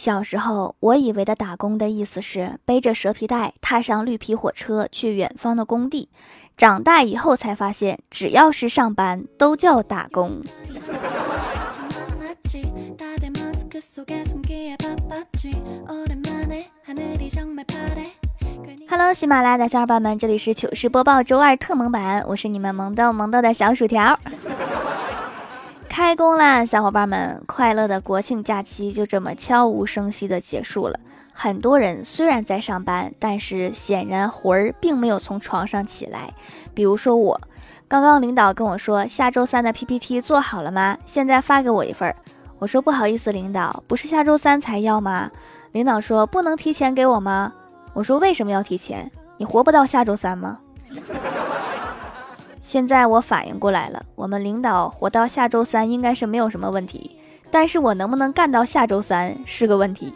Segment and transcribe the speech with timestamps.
[0.00, 6.08] 小时候，我以为的打工的意思是背着蛇皮袋，踏上绿皮火车去远方的工地。
[6.56, 10.42] 长大以后才发现，只要是上班，都叫打工。
[18.88, 24.18] Hello，喜马拉雅的小伙伴们，这里是糗事播报周二特萌版，我是你们萌豆萌豆的小薯条。
[26.00, 27.42] 开工啦，小伙伴们！
[27.46, 30.98] 快乐的国庆假期就这么悄无声息的结束了。
[31.30, 36.32] 很多人虽然在上班，但是显然魂儿并没有从床上起来。
[36.72, 37.38] 比如说我，
[37.86, 40.96] 刚刚领导跟我说下周三的 PPT 做好了吗？
[41.04, 42.16] 现在发给我一份。
[42.58, 45.30] 我说不好意思，领导，不是下周三才要吗？
[45.72, 47.52] 领导说不能提前给我吗？
[47.92, 49.12] 我说为什么要提前？
[49.36, 50.60] 你活不到下周三吗？
[52.70, 57.16] 现在我反应过来了，我们领导活到下周三应该是没有什么问题，
[57.50, 60.14] 但是我能不能干到下周三是个问题。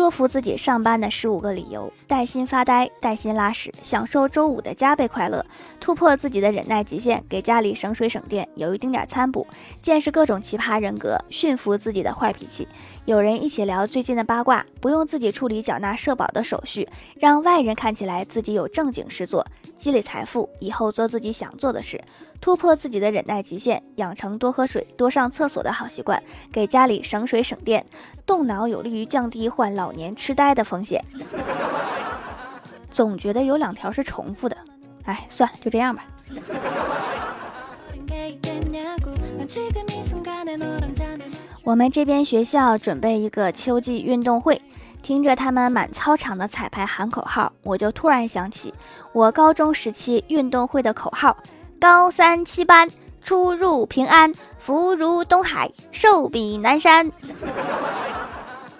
[0.00, 5.44] 说服自己上班的十五个理由：带薪发呆，带薪拉屎，享受周五的加倍快乐，
[5.78, 9.46] 突破自己的忍耐极限，给家里省水省电，有一丁点餐补，
[9.82, 12.66] 见识各种奇葩人格，驯服自己的坏脾气。
[13.04, 22.00] 有人一起聊最近的八卦，不用自己处理缴纳社保的手续，让外人看起来自己有正经事做，积累财富，以后做自己想做的事，
[22.40, 27.84] 突破自己的忍耐极限，养成多喝水、多上厕所的好习惯，给家里省水省电，
[28.24, 29.89] 动脑有利于降低患老。
[29.90, 31.04] 老年痴呆的风险，
[32.92, 34.56] 总觉得有两条是重复的。
[35.02, 36.04] 哎，算了，就这样吧。
[41.64, 44.62] 我们这边学校准备一个秋季运动会，
[45.02, 48.72] 听着他们满操场的彩排喊口号，我就突然想起
[49.12, 51.36] 我高中时期运动会的口号：
[51.80, 52.88] 高三七班
[53.20, 57.10] 出入平安，福如东海，寿比南山。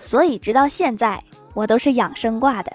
[0.00, 1.22] 所以直到现在，
[1.54, 2.72] 我都是养生挂的。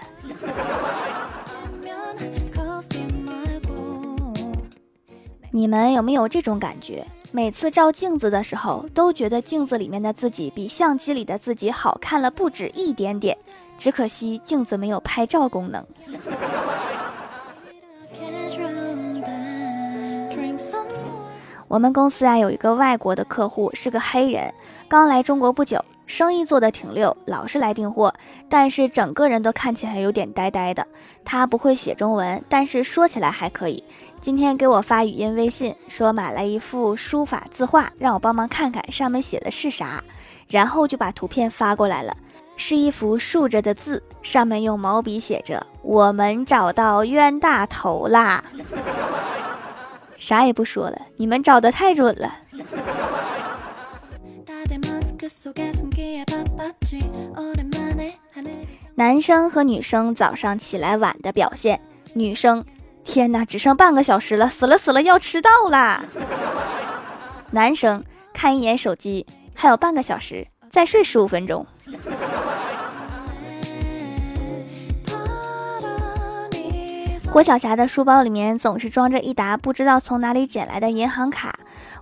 [5.51, 7.05] 你们有没有这种感觉？
[7.31, 13.37] 每次照镜子的时候，都觉得镜子里面的自己比相机里的自己好看了不止一点点。
[13.77, 15.85] 只可惜镜子没有拍照功能。
[21.75, 24.49] 我们公司啊，有一个外国的客户，是个黑人，
[24.87, 25.83] 刚来中国不久。
[26.05, 28.13] 生意做得挺溜，老是来订货，
[28.47, 30.87] 但是整个人都看起来有点呆呆的。
[31.25, 33.83] 他不会写中文，但是说起来还可以。
[34.21, 40.01] 今天给我发语音微信，说买了一幅书法字画，让我帮忙看看上面写的是啥，
[40.47, 42.15] 然后就把图片发过来了，
[42.55, 48.41] 是一幅竖着的字，上面用毛笔写着“我们找到冤大头啦”。
[50.17, 52.33] 啥也不说了，你们找的太准了。
[58.95, 61.81] 男生和女生早上起来晚的表现，
[62.13, 62.63] 女生，
[63.03, 66.03] 天哪，只剩半个小时了，死了死了，要迟到啦！
[67.51, 68.03] 男生
[68.33, 71.65] 看一眼手机，还有半个小时，再睡十五分钟。
[77.35, 81.53] 郭晓霞的书包里面总是装着一沓不知道从哪里捡来的银行卡，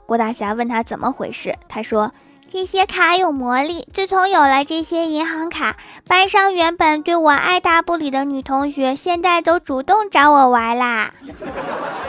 [0.06, 2.12] 郭大侠问他怎么回事，他说。
[2.52, 3.88] 这些卡有魔力。
[3.92, 5.76] 自从有了这些银行卡，
[6.08, 11.12] 班上原本对我爱答不理的女同学，现在都主动找我玩啦。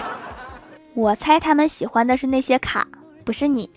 [0.93, 2.87] 我猜他们喜欢的是那些卡，
[3.25, 3.71] 不是你。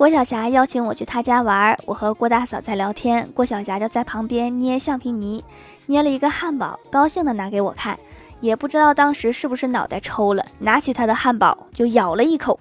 [0.00, 5.44] 郭晓霞邀请我去她家玩，我和郭大嫂在聊天，郭晓霞就在旁边捏橡皮泥，
[5.84, 7.98] 捏了一个汉堡，高兴的拿给我看。
[8.40, 12.58] 也不知道当时是不是脑袋抽了，拿起她的汉堡就咬了一口。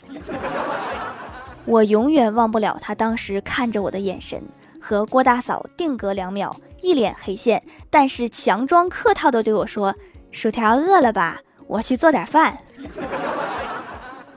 [1.64, 4.44] 我永远忘不了她当时看着我的眼神，
[4.82, 9.96] 和郭大嫂定格两秒，一脸黑线，但是强装客套的对我说
[10.30, 11.40] ：“薯条饿了吧？
[11.68, 12.58] 我去做点饭。”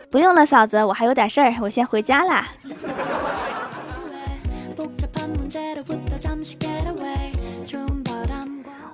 [0.09, 2.47] 不用了，嫂子，我还有点事儿，我先回家啦。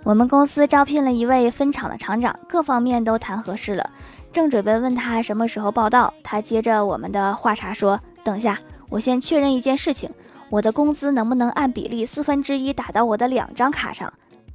[0.05, 3.91] 我们公司招聘了一位分厂的厂长，各方面都谈合适了，
[4.33, 8.59] 正准备问他什么时候报道，他接着我们的话茬说：“等下，
[8.89, 10.11] 我先确认一件事情，
[10.49, 14.11] 我的工资能不能按比例四分之一打到我的两张卡上？”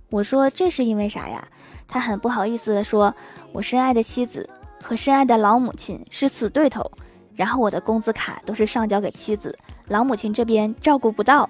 [0.09, 1.43] 我说：“这是因为啥呀？”
[1.87, 3.13] 他很不好意思地说
[3.53, 4.49] ：“我深爱的妻子
[4.81, 6.91] 和深爱的老母亲是死对头，
[7.35, 9.55] 然后我的工资卡都是上交给妻子，
[9.87, 11.47] 老母亲这边照顾不到。”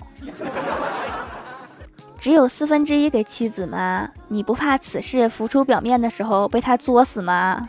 [2.24, 4.08] 只有四分之一给妻子吗？
[4.30, 7.68] 你不怕此事浮出表面的时候被他作死吗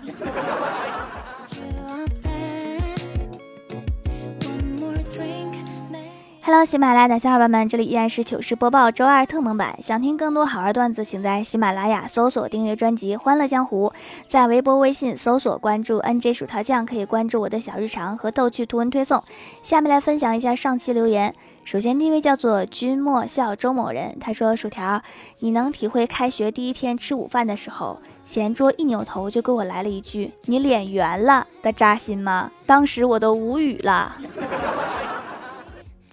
[6.63, 9.79] 喜马拉雅的小伙伴们，这里依然是糗事播报周二特蒙版。
[9.83, 13.89] 想听更多好玩段子，请在喜马拉雅搜索订阅专辑《欢乐江湖》，
[14.29, 19.25] 在微博、微信搜索关注 NJ 薯条酱，可以关注我的小日常和逗趣图文推送。
[19.63, 21.35] 下面来分享一下上期留言。
[21.65, 25.01] 首先，第一位叫做君莫笑周某人，他说：“薯条，
[25.39, 32.51] 你能体会开学第一天吃午饭的时候，前桌一扭头就给我来了一句‘你脸圆了’的扎心吗？
[32.67, 34.17] 当时我都无语了。”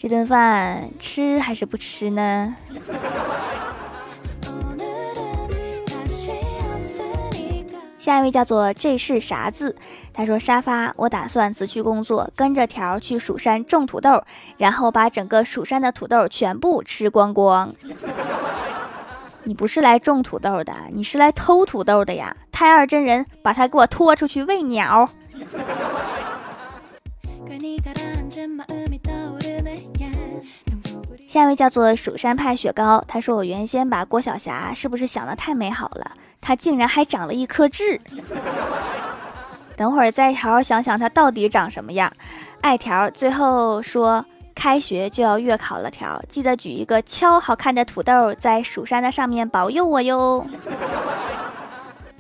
[0.02, 2.56] 这顿饭吃还是不吃呢？
[8.00, 9.76] 下一位叫做这是啥字？
[10.12, 14.24] 他说沙发，我打算辞去工作，跟着条去蜀山种土豆，
[14.58, 17.72] 然后把整个蜀山的土豆全部吃光光。
[19.44, 22.36] 你不是来种土豆的，你是来偷土豆的呀！
[22.52, 25.08] 太二真人，把他给我拖出去喂鸟。
[31.32, 36.12] 下一位叫做蜀山派雪糕，他说我原先把郭晓霞是不是想的太美好了，
[36.42, 37.98] 他竟然还长了一颗痣。
[39.78, 42.12] 等会儿再好好想想他到底长什么样。
[42.60, 50.46] 爱条最后说开学就要月考了，条记得举一个超好看的土豆在蜀山的上面保佑我哟。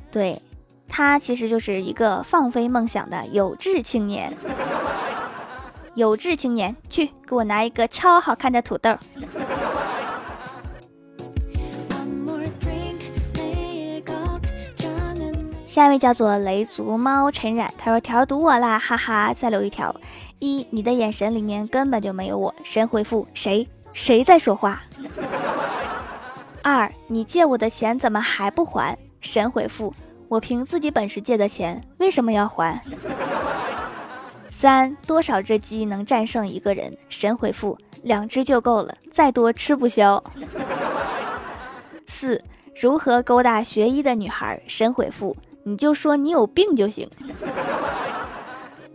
[0.10, 0.42] 对
[0.88, 4.34] 他其实就是一个放飞梦想的有志青年。
[5.96, 8.96] 有志青年，去给我拿一个超好看的土豆。
[15.68, 19.94] 下一位叫做雷族猫陈冉，他说：“条堵我啦，哈哈！”再留一条：
[20.40, 22.54] 一，你的眼神里面根本就没有我。
[22.64, 23.68] 神回复：谁？
[23.94, 24.82] 谁在说话？
[26.64, 28.98] 二，你借我的钱怎么还不还？
[29.20, 29.94] 神回复：
[30.28, 32.82] 我凭自己本事借的钱，为什么要还？
[34.62, 36.96] 三多少只鸡能战胜一个人？
[37.10, 40.24] 神回复：两只就够了，再多吃不消。
[42.08, 42.40] 四
[42.80, 44.62] 如何勾搭学医的女孩？
[44.68, 47.10] 神回复：你就说你有病就行。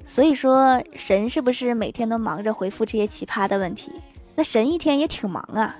[0.07, 3.91] 所以说，神是不是每天都忙着回复这些奇葩的问题？
[4.37, 5.75] 那神一天也挺忙啊。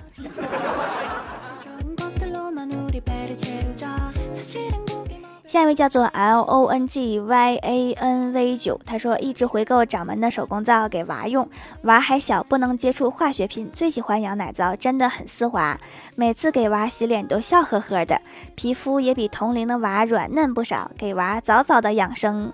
[5.47, 11.47] 下一位叫做 L O N G Y A N V 九，他说一直回购掌门的手工皂给娃用，
[11.83, 15.79] 娃还小，不能接触化学品，最喜欢羊奶皂，真的很丝滑，
[16.15, 18.21] 每次给娃洗脸都笑呵呵的，
[18.55, 22.51] 皮肤也比同龄的娃软嫩不少，给娃早早的养生，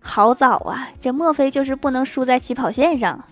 [0.00, 3.22] 好早啊，这莫非就是不能输在起跑线上？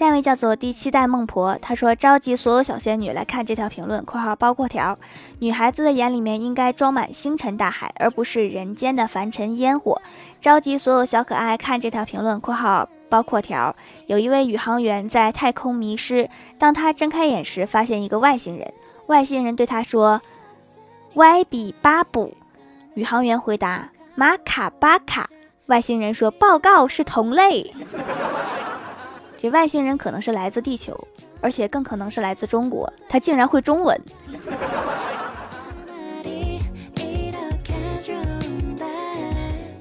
[0.00, 4.98] 下一位叫做第七代孟婆，她说召集所有小仙女来看这条评论（括号包括条）。
[5.40, 10.00] 女孩子的眼里面应该装满星辰大海，而不是人间的凡尘烟火。
[10.40, 13.76] 召集所有小可爱看这条评论（括号包括条）。
[14.08, 18.72] 有一位宇航员在太空迷失，当他睁开眼时，发现一个外星人。
[19.08, 20.22] 外星人对他说
[21.12, 22.34] ：“Y 比巴布。”
[22.96, 25.28] 宇航员回答：“马卡巴卡。”
[25.68, 27.70] 外星人说：“报告是同类。”
[29.42, 30.94] 这外星人可能是来自地球，
[31.40, 32.92] 而且更可能是来自中国。
[33.08, 33.98] 他竟然会中文。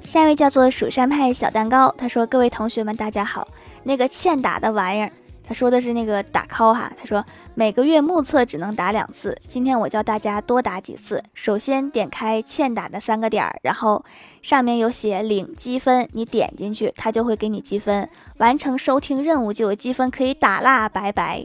[0.06, 3.50] 下一位叫做蜀山派小蛋糕，他说：“各位同学们，大家好。
[3.84, 5.12] 那个欠打的玩意儿。”
[5.50, 7.26] 他说的是那个打 call 哈，他说
[7.56, 11.24] 每个月目测只能打两次，今天我教大家多打几次。
[11.34, 14.06] 首先点开欠打的三个点儿，然后
[14.44, 21.44] 上面有写领积分，你点进去，他就会给你积分，完成收听任务就有积分可以打啦，拜拜。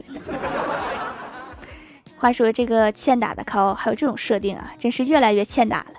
[2.17, 5.93] 话说这个欠打的 call 还有这种设定啊，真是越来越欠打了。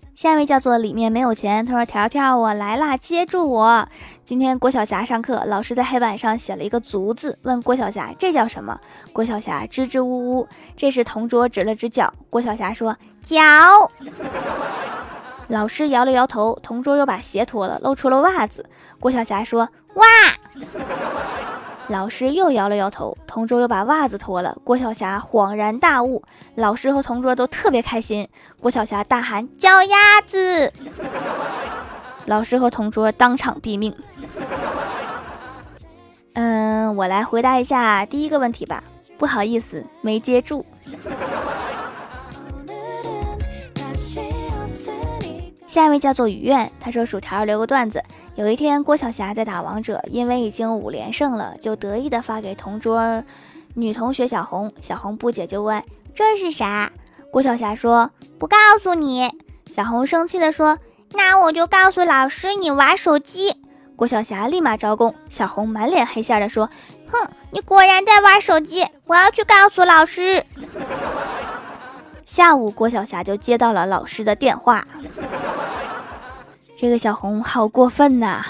[0.20, 3.88] 下一位叫做里面没有钱，他说条条我来啦，接住我。
[4.22, 8.78] 今天郭晓霞上课，老师在黑板上写了一个足字，问郭晓霞这叫什么？
[9.14, 10.46] 郭晓霞支支吾吾。
[10.76, 13.38] 这时同桌指了指脚，郭晓霞说脚。
[15.48, 18.66] 老师摇了摇头，同桌又把鞋脱了，露出了袜子。
[18.98, 20.04] 郭晓霞说袜。
[21.90, 24.56] 老师又摇了摇头，同桌又把袜子脱了。
[24.62, 26.22] 郭晓霞恍然大悟，
[26.54, 28.28] 老师和同桌都特别开心。
[28.60, 30.72] 郭晓霞大喊：“脚丫子！”
[32.26, 33.92] 老师和同桌当场毙命。
[36.34, 38.84] 嗯，我来回答一下第一个问题吧。
[39.18, 40.64] 不好意思，没接住。
[45.70, 48.02] 下一位叫做雨苑，他说薯条留个段子。
[48.34, 53.22] 有一天郭晓霞在打王者，因为已经五连胜了，就得意的发给同桌
[53.74, 54.72] 女同学小红。
[54.80, 55.80] 小红不解就问
[56.12, 56.90] 这是啥？
[57.30, 59.30] 郭晓霞说不告诉你。
[59.72, 60.76] 小红生气的说
[61.12, 63.54] 那我就告诉老师你玩手机。
[63.94, 66.68] 郭晓霞立马招供，小红满脸黑线的说
[67.06, 70.44] 哼，你果然在玩手机，我要去告诉老师。
[72.30, 74.86] 下午，郭晓霞就接到了老师的电话。
[76.76, 78.40] 这个小红好过分呐！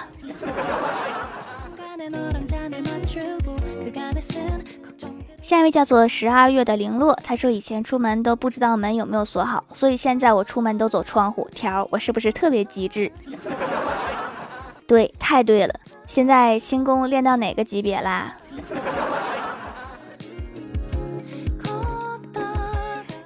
[5.40, 11.48] 下一位叫做十二月的零落，他说以前出门都不知道门有没有锁好，所以现在我出门都走窗户。
[11.54, 13.10] 条，我是不是特别机智？
[14.86, 15.74] 对，太对了。
[16.06, 18.36] 现在轻功练到哪个级别啦？